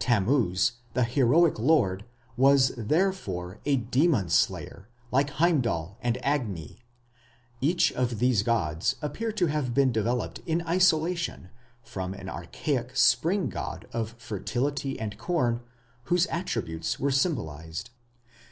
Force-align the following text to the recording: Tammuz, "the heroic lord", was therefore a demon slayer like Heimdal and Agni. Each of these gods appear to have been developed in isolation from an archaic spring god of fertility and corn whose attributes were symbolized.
Tammuz, 0.00 0.72
"the 0.94 1.04
heroic 1.04 1.60
lord", 1.60 2.04
was 2.36 2.72
therefore 2.76 3.60
a 3.64 3.76
demon 3.76 4.28
slayer 4.28 4.88
like 5.12 5.30
Heimdal 5.34 5.96
and 6.00 6.18
Agni. 6.26 6.80
Each 7.60 7.92
of 7.92 8.18
these 8.18 8.42
gods 8.42 8.96
appear 9.00 9.30
to 9.30 9.46
have 9.46 9.74
been 9.74 9.92
developed 9.92 10.40
in 10.44 10.60
isolation 10.66 11.50
from 11.84 12.14
an 12.14 12.28
archaic 12.28 12.96
spring 12.96 13.48
god 13.48 13.86
of 13.92 14.16
fertility 14.18 14.98
and 14.98 15.16
corn 15.18 15.60
whose 16.06 16.26
attributes 16.26 16.98
were 16.98 17.12
symbolized. 17.12 17.90